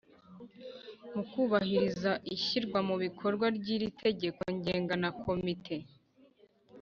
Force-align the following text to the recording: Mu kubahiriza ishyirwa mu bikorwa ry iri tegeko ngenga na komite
Mu 1.13 1.23
kubahiriza 1.31 2.11
ishyirwa 2.35 2.79
mu 2.87 2.95
bikorwa 3.03 3.45
ry 3.57 3.67
iri 3.75 3.87
tegeko 4.03 4.41
ngenga 4.55 4.95
na 5.03 5.09
komite 5.21 5.77